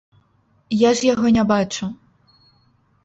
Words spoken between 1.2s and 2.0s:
не бачу.